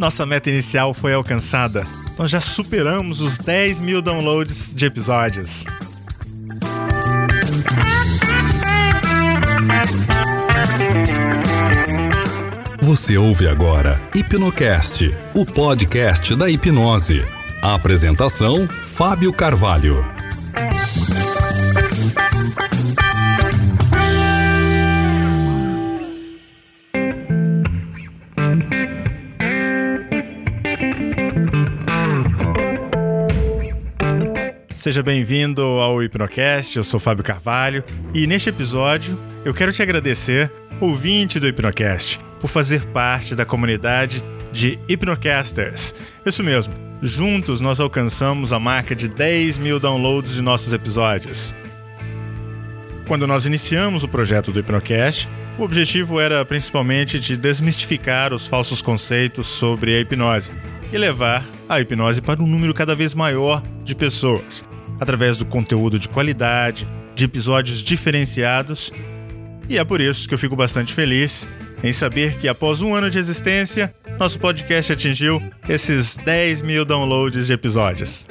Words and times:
Nossa 0.00 0.24
meta 0.24 0.48
inicial 0.48 0.94
foi 0.94 1.12
alcançada. 1.12 1.86
Nós 2.16 2.30
já 2.30 2.40
superamos 2.40 3.20
os 3.20 3.36
10 3.36 3.80
mil 3.80 4.00
downloads 4.00 4.72
de 4.74 4.86
episódios. 4.86 5.66
Você 12.80 13.18
ouve 13.18 13.46
agora 13.46 14.00
Hipnocast, 14.14 15.14
o 15.36 15.44
podcast 15.44 16.34
da 16.34 16.48
hipnose. 16.48 17.22
A 17.60 17.74
apresentação: 17.74 18.66
Fábio 18.66 19.34
Carvalho. 19.34 20.02
Seja 34.80 35.02
bem-vindo 35.02 35.60
ao 35.60 36.02
Hipnocast, 36.02 36.74
eu 36.74 36.82
sou 36.82 36.98
Fábio 36.98 37.22
Carvalho 37.22 37.84
e 38.14 38.26
neste 38.26 38.48
episódio 38.48 39.14
eu 39.44 39.52
quero 39.52 39.74
te 39.74 39.82
agradecer, 39.82 40.50
ouvinte 40.80 41.38
do 41.38 41.46
Hipnocast, 41.46 42.18
por 42.40 42.48
fazer 42.48 42.82
parte 42.86 43.34
da 43.34 43.44
comunidade 43.44 44.24
de 44.50 44.78
Hipnocasters. 44.88 45.94
Isso 46.24 46.42
mesmo, 46.42 46.72
juntos 47.02 47.60
nós 47.60 47.78
alcançamos 47.78 48.54
a 48.54 48.58
marca 48.58 48.96
de 48.96 49.06
10 49.06 49.58
mil 49.58 49.78
downloads 49.78 50.32
de 50.32 50.40
nossos 50.40 50.72
episódios. 50.72 51.54
Quando 53.06 53.26
nós 53.26 53.44
iniciamos 53.44 54.02
o 54.02 54.08
projeto 54.08 54.50
do 54.50 54.60
Hipnocast, 54.60 55.28
o 55.58 55.62
objetivo 55.62 56.18
era 56.18 56.42
principalmente 56.42 57.20
de 57.20 57.36
desmistificar 57.36 58.32
os 58.32 58.46
falsos 58.46 58.80
conceitos 58.80 59.46
sobre 59.46 59.94
a 59.94 60.00
hipnose 60.00 60.50
e 60.90 60.96
levar 60.96 61.44
a 61.68 61.78
hipnose 61.82 62.22
para 62.22 62.42
um 62.42 62.46
número 62.46 62.72
cada 62.72 62.94
vez 62.94 63.12
maior 63.12 63.62
de 63.84 63.94
pessoas, 63.94 64.64
através 65.00 65.36
do 65.36 65.46
conteúdo 65.46 65.98
de 65.98 66.08
qualidade, 66.08 66.86
de 67.14 67.24
episódios 67.24 67.82
diferenciados. 67.82 68.92
E 69.68 69.78
é 69.78 69.84
por 69.84 70.00
isso 70.00 70.28
que 70.28 70.34
eu 70.34 70.38
fico 70.38 70.54
bastante 70.54 70.92
feliz 70.92 71.48
em 71.82 71.92
saber 71.92 72.38
que 72.38 72.46
após 72.46 72.82
um 72.82 72.94
ano 72.94 73.10
de 73.10 73.18
existência, 73.18 73.94
nosso 74.18 74.38
podcast 74.38 74.92
atingiu 74.92 75.42
esses 75.68 76.16
10 76.18 76.60
mil 76.62 76.84
downloads 76.84 77.46
de 77.46 77.52
episódios. 77.54 78.26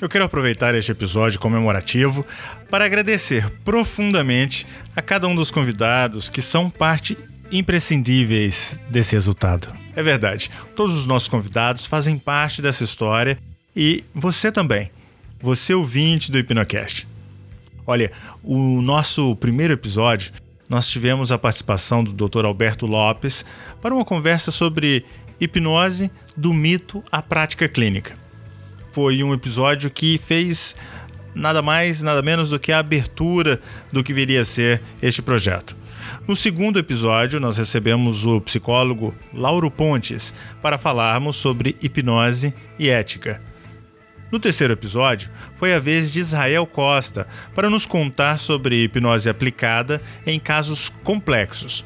Eu 0.00 0.08
quero 0.08 0.24
aproveitar 0.24 0.74
este 0.74 0.92
episódio 0.92 1.40
comemorativo 1.40 2.24
para 2.70 2.84
agradecer 2.84 3.50
profundamente 3.64 4.66
a 4.94 5.02
cada 5.02 5.26
um 5.26 5.34
dos 5.34 5.50
convidados 5.50 6.28
que 6.28 6.42
são 6.42 6.70
parte 6.70 7.16
imprescindíveis 7.50 8.78
desse 8.90 9.12
resultado. 9.12 9.85
É 9.96 10.02
verdade, 10.02 10.50
todos 10.76 10.94
os 10.94 11.06
nossos 11.06 11.26
convidados 11.26 11.86
fazem 11.86 12.18
parte 12.18 12.60
dessa 12.60 12.84
história 12.84 13.38
e 13.74 14.04
você 14.14 14.52
também, 14.52 14.90
você 15.40 15.72
ouvinte 15.72 16.30
do 16.30 16.38
Hipnocast. 16.38 17.08
Olha, 17.86 18.12
o 18.44 18.82
nosso 18.82 19.34
primeiro 19.36 19.72
episódio, 19.72 20.32
nós 20.68 20.86
tivemos 20.86 21.32
a 21.32 21.38
participação 21.38 22.04
do 22.04 22.12
Dr. 22.12 22.44
Alberto 22.44 22.84
Lopes 22.84 23.42
para 23.80 23.94
uma 23.94 24.04
conversa 24.04 24.50
sobre 24.50 25.02
hipnose 25.40 26.10
do 26.36 26.52
mito 26.52 27.02
à 27.10 27.22
prática 27.22 27.66
clínica. 27.66 28.14
Foi 28.92 29.22
um 29.22 29.32
episódio 29.32 29.90
que 29.90 30.18
fez 30.18 30.76
nada 31.34 31.62
mais, 31.62 32.02
nada 32.02 32.20
menos 32.20 32.50
do 32.50 32.58
que 32.58 32.70
a 32.70 32.80
abertura 32.80 33.60
do 33.90 34.04
que 34.04 34.12
viria 34.12 34.42
a 34.42 34.44
ser 34.44 34.82
este 35.00 35.22
projeto. 35.22 35.74
No 36.26 36.34
segundo 36.34 36.76
episódio, 36.76 37.38
nós 37.38 37.56
recebemos 37.56 38.26
o 38.26 38.40
psicólogo 38.40 39.14
Lauro 39.32 39.70
Pontes 39.70 40.34
para 40.60 40.76
falarmos 40.76 41.36
sobre 41.36 41.76
hipnose 41.80 42.52
e 42.76 42.88
ética. 42.88 43.40
No 44.32 44.40
terceiro 44.40 44.72
episódio, 44.72 45.30
foi 45.54 45.72
a 45.72 45.78
vez 45.78 46.10
de 46.10 46.18
Israel 46.18 46.66
Costa 46.66 47.28
para 47.54 47.70
nos 47.70 47.86
contar 47.86 48.38
sobre 48.38 48.82
hipnose 48.82 49.28
aplicada 49.28 50.02
em 50.26 50.40
casos 50.40 50.88
complexos. 51.04 51.84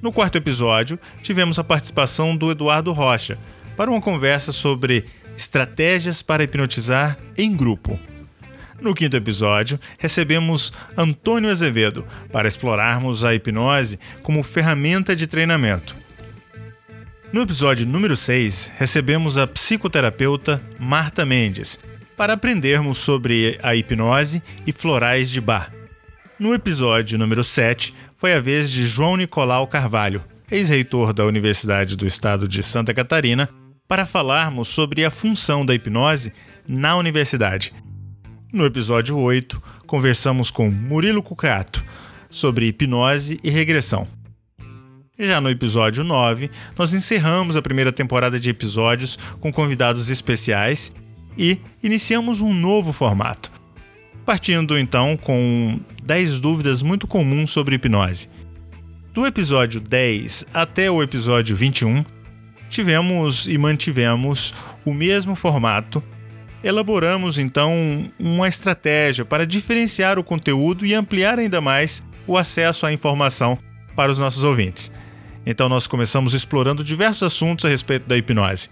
No 0.00 0.12
quarto 0.12 0.38
episódio, 0.38 0.96
tivemos 1.20 1.58
a 1.58 1.64
participação 1.64 2.36
do 2.36 2.52
Eduardo 2.52 2.92
Rocha 2.92 3.36
para 3.76 3.90
uma 3.90 4.00
conversa 4.00 4.52
sobre 4.52 5.04
estratégias 5.36 6.22
para 6.22 6.44
hipnotizar 6.44 7.18
em 7.36 7.56
grupo. 7.56 7.98
No 8.80 8.94
quinto 8.94 9.16
episódio, 9.16 9.78
recebemos 9.98 10.72
Antônio 10.96 11.50
Azevedo 11.50 12.06
para 12.30 12.46
explorarmos 12.46 13.24
a 13.24 13.34
hipnose 13.34 13.98
como 14.22 14.44
ferramenta 14.44 15.16
de 15.16 15.26
treinamento. 15.26 15.96
No 17.32 17.42
episódio 17.42 17.84
número 17.86 18.16
6, 18.16 18.72
recebemos 18.76 19.36
a 19.36 19.48
psicoterapeuta 19.48 20.62
Marta 20.78 21.26
Mendes 21.26 21.78
para 22.16 22.34
aprendermos 22.34 22.98
sobre 22.98 23.58
a 23.62 23.74
hipnose 23.74 24.42
e 24.64 24.70
florais 24.70 25.28
de 25.28 25.40
bar. 25.40 25.72
No 26.38 26.54
episódio 26.54 27.18
número 27.18 27.42
7, 27.42 27.92
foi 28.16 28.32
a 28.32 28.40
vez 28.40 28.70
de 28.70 28.86
João 28.86 29.16
Nicolau 29.16 29.66
Carvalho, 29.66 30.22
ex-reitor 30.48 31.12
da 31.12 31.26
Universidade 31.26 31.96
do 31.96 32.06
Estado 32.06 32.46
de 32.46 32.62
Santa 32.62 32.94
Catarina, 32.94 33.48
para 33.88 34.06
falarmos 34.06 34.68
sobre 34.68 35.04
a 35.04 35.10
função 35.10 35.66
da 35.66 35.74
hipnose 35.74 36.32
na 36.66 36.96
universidade 36.96 37.72
no 38.52 38.64
episódio 38.64 39.18
8, 39.18 39.62
conversamos 39.86 40.50
com 40.50 40.70
Murilo 40.70 41.22
Cucato 41.22 41.84
sobre 42.30 42.66
hipnose 42.66 43.38
e 43.42 43.50
regressão. 43.50 44.06
Já 45.18 45.40
no 45.40 45.50
episódio 45.50 46.04
9, 46.04 46.50
nós 46.76 46.94
encerramos 46.94 47.56
a 47.56 47.62
primeira 47.62 47.92
temporada 47.92 48.38
de 48.38 48.50
episódios 48.50 49.18
com 49.40 49.52
convidados 49.52 50.08
especiais 50.08 50.94
e 51.36 51.58
iniciamos 51.82 52.40
um 52.40 52.54
novo 52.54 52.92
formato. 52.92 53.50
Partindo 54.24 54.78
então 54.78 55.16
com 55.16 55.80
10 56.04 56.40
dúvidas 56.40 56.82
muito 56.82 57.06
comuns 57.06 57.50
sobre 57.50 57.74
hipnose. 57.74 58.28
Do 59.12 59.26
episódio 59.26 59.80
10 59.80 60.46
até 60.54 60.90
o 60.90 61.02
episódio 61.02 61.56
21, 61.56 62.04
tivemos 62.70 63.48
e 63.48 63.58
mantivemos 63.58 64.54
o 64.84 64.94
mesmo 64.94 65.34
formato 65.34 66.02
Elaboramos 66.62 67.38
então 67.38 68.10
uma 68.18 68.48
estratégia 68.48 69.24
para 69.24 69.46
diferenciar 69.46 70.18
o 70.18 70.24
conteúdo 70.24 70.84
e 70.84 70.94
ampliar 70.94 71.38
ainda 71.38 71.60
mais 71.60 72.02
o 72.26 72.36
acesso 72.36 72.84
à 72.84 72.92
informação 72.92 73.56
para 73.94 74.10
os 74.10 74.18
nossos 74.18 74.42
ouvintes. 74.42 74.92
Então 75.46 75.68
nós 75.68 75.86
começamos 75.86 76.34
explorando 76.34 76.82
diversos 76.82 77.22
assuntos 77.22 77.64
a 77.64 77.68
respeito 77.68 78.08
da 78.08 78.16
hipnose. 78.16 78.68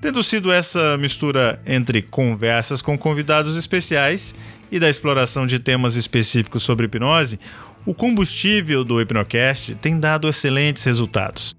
Tendo 0.00 0.22
sido 0.22 0.52
essa 0.52 0.96
mistura 0.96 1.60
entre 1.66 2.02
conversas 2.02 2.80
com 2.80 2.96
convidados 2.96 3.56
especiais 3.56 4.34
e 4.70 4.78
da 4.78 4.88
exploração 4.88 5.46
de 5.46 5.58
temas 5.58 5.96
específicos 5.96 6.62
sobre 6.62 6.86
hipnose, 6.86 7.40
o 7.84 7.94
combustível 7.94 8.84
do 8.84 9.00
Hipnocast 9.00 9.74
tem 9.76 9.98
dado 9.98 10.28
excelentes 10.28 10.84
resultados. 10.84 11.56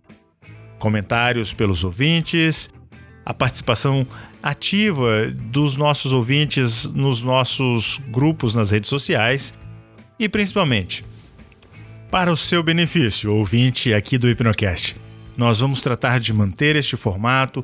Comentários 0.77 1.53
pelos 1.53 1.83
ouvintes, 1.83 2.69
a 3.25 3.33
participação 3.33 4.05
ativa 4.41 5.29
dos 5.33 5.75
nossos 5.75 6.13
ouvintes 6.13 6.85
nos 6.85 7.21
nossos 7.21 7.99
grupos 8.09 8.55
nas 8.55 8.71
redes 8.71 8.89
sociais 8.89 9.53
e 10.17 10.27
principalmente 10.27 11.05
para 12.09 12.31
o 12.31 12.37
seu 12.37 12.63
benefício, 12.63 13.31
ouvinte 13.33 13.93
aqui 13.93 14.17
do 14.17 14.27
Hipnocast. 14.27 14.95
Nós 15.37 15.59
vamos 15.59 15.81
tratar 15.81 16.19
de 16.19 16.33
manter 16.33 16.75
este 16.75 16.97
formato, 16.97 17.63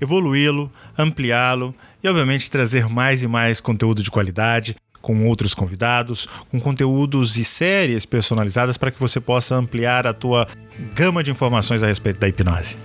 evoluí-lo, 0.00 0.70
ampliá-lo 0.98 1.74
e, 2.04 2.08
obviamente, 2.08 2.50
trazer 2.50 2.88
mais 2.88 3.22
e 3.22 3.26
mais 3.26 3.60
conteúdo 3.60 4.02
de 4.02 4.10
qualidade, 4.10 4.76
com 5.00 5.24
outros 5.26 5.54
convidados, 5.54 6.28
com 6.50 6.60
conteúdos 6.60 7.36
e 7.36 7.44
séries 7.44 8.04
personalizadas 8.04 8.76
para 8.76 8.90
que 8.90 9.00
você 9.00 9.20
possa 9.20 9.54
ampliar 9.54 10.06
a 10.06 10.12
tua 10.12 10.46
gama 10.94 11.22
de 11.22 11.30
informações 11.30 11.82
a 11.82 11.86
respeito 11.86 12.20
da 12.20 12.28
hipnose. 12.28 12.76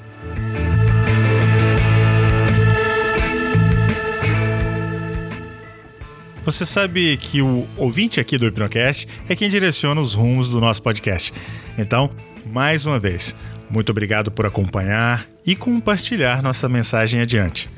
Você 6.51 6.65
sabe 6.65 7.15
que 7.15 7.41
o 7.41 7.65
ouvinte 7.77 8.19
aqui 8.19 8.37
do 8.37 8.45
Hipnocast 8.45 9.07
é 9.29 9.35
quem 9.37 9.47
direciona 9.47 10.01
os 10.01 10.13
rumos 10.13 10.49
do 10.49 10.59
nosso 10.59 10.81
podcast. 10.81 11.33
Então, 11.77 12.09
mais 12.45 12.85
uma 12.85 12.99
vez, 12.99 13.33
muito 13.69 13.89
obrigado 13.89 14.29
por 14.29 14.45
acompanhar 14.45 15.25
e 15.45 15.55
compartilhar 15.55 16.43
nossa 16.43 16.67
mensagem 16.67 17.21
adiante. 17.21 17.69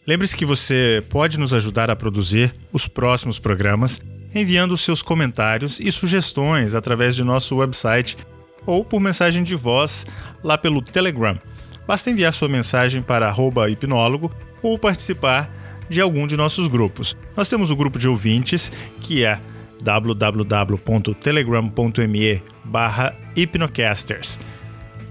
Lembre-se 0.06 0.36
que 0.36 0.44
você 0.44 1.02
pode 1.08 1.38
nos 1.38 1.52
ajudar 1.52 1.90
a 1.90 1.96
produzir 1.96 2.52
os 2.72 2.86
próximos 2.86 3.38
programas 3.38 4.00
enviando 4.32 4.76
seus 4.76 5.02
comentários 5.02 5.80
e 5.80 5.90
sugestões 5.90 6.74
através 6.74 7.16
de 7.16 7.24
nosso 7.24 7.56
website 7.56 8.16
ou 8.64 8.84
por 8.84 9.00
mensagem 9.00 9.42
de 9.42 9.56
voz 9.56 10.06
lá 10.44 10.58
pelo 10.58 10.82
Telegram. 10.82 11.38
Basta 11.86 12.10
enviar 12.10 12.32
sua 12.32 12.48
mensagem 12.48 13.00
para 13.00 13.34
hipnólogo 13.68 14.30
ou 14.62 14.78
participar 14.78 15.50
de 15.88 16.00
algum 16.00 16.26
de 16.26 16.36
nossos 16.36 16.66
grupos. 16.68 17.16
Nós 17.36 17.48
temos 17.48 17.70
o 17.70 17.76
grupo 17.76 17.98
de 17.98 18.08
ouvintes, 18.08 18.72
que 19.00 19.24
é 19.24 19.38
www.telegram.me 19.82 22.42
hipnocasters 23.34 24.38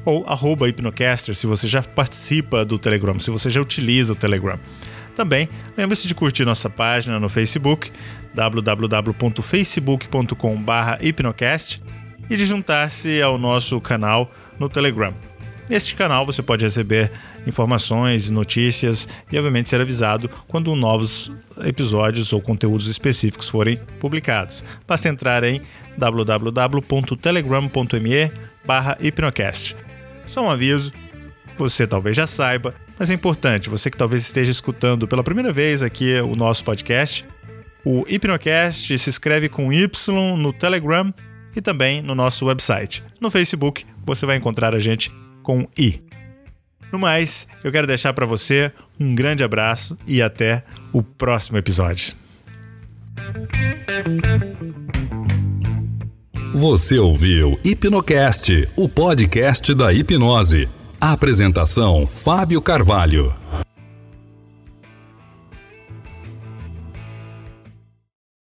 ou 0.05 0.23
arroba 0.27 0.69
hipnocasters 0.69 1.37
se 1.37 1.45
você 1.47 1.67
já 1.67 1.81
participa 1.81 2.63
do 2.63 2.77
Telegram, 2.77 3.19
se 3.19 3.31
você 3.31 3.49
já 3.49 3.59
utiliza 3.59 4.13
o 4.13 4.15
Telegram. 4.15 4.59
Também 5.15 5.49
lembre-se 5.77 6.07
de 6.07 6.13
curtir 6.13 6.45
nossa 6.45 6.69
página 6.69 7.19
no 7.19 7.27
Facebook, 7.29 7.91
www.facebook.com.br 8.33 11.01
hipnocast 11.01 11.81
e 12.29 12.35
de 12.35 12.45
juntar-se 12.45 13.21
ao 13.21 13.37
nosso 13.37 13.79
canal 13.81 14.31
no 14.59 14.67
Telegram. 14.69 15.13
Neste 15.69 15.95
canal 15.95 16.25
você 16.25 16.43
pode 16.43 16.65
receber 16.65 17.11
informações, 17.45 18.29
notícias 18.29 19.07
e, 19.31 19.37
obviamente, 19.37 19.69
ser 19.69 19.81
avisado 19.81 20.29
quando 20.47 20.75
novos 20.75 21.31
episódios 21.63 22.33
ou 22.33 22.41
conteúdos 22.41 22.87
específicos 22.87 23.47
forem 23.47 23.79
publicados. 23.99 24.65
Basta 24.87 25.09
entrar 25.09 25.43
em 25.43 25.61
www.telegram.me 25.97 28.31
hipnocast. 28.99 29.75
Só 30.25 30.43
um 30.43 30.49
aviso, 30.49 30.91
você 31.57 31.87
talvez 31.87 32.17
já 32.17 32.27
saiba, 32.27 32.73
mas 32.97 33.09
é 33.09 33.13
importante, 33.13 33.69
você 33.69 33.89
que 33.89 33.97
talvez 33.97 34.23
esteja 34.23 34.51
escutando 34.51 35.07
pela 35.07 35.23
primeira 35.23 35.53
vez 35.53 35.83
aqui 35.83 36.19
o 36.19 36.35
nosso 36.35 36.63
podcast, 36.63 37.25
o 37.83 38.03
Hipnocast 38.07 38.97
se 38.97 39.09
escreve 39.09 39.47
com 39.47 39.71
Y 39.71 39.87
no 40.37 40.51
Telegram 40.51 41.13
e 41.55 41.61
também 41.61 42.01
no 42.01 42.15
nosso 42.15 42.45
website. 42.45 43.03
No 43.21 43.29
Facebook 43.29 43.85
você 44.03 44.25
vai 44.25 44.37
encontrar 44.37 44.73
a 44.73 44.79
gente 44.79 45.11
com 45.43 45.67
I. 45.77 46.01
No 46.91 46.99
mais, 46.99 47.47
eu 47.63 47.71
quero 47.71 47.87
deixar 47.87 48.13
para 48.13 48.25
você 48.25 48.71
um 48.99 49.13
grande 49.13 49.43
abraço 49.43 49.97
e 50.07 50.21
até 50.21 50.63
o 50.93 51.03
próximo 51.03 51.57
episódio. 51.57 52.13
Você 56.53 56.97
ouviu 56.97 57.59
Hipnocast, 57.65 58.69
o 58.77 58.87
podcast 58.87 59.73
da 59.73 59.91
hipnose. 59.91 60.69
Apresentação: 61.01 62.07
Fábio 62.07 62.61
Carvalho. 62.61 63.44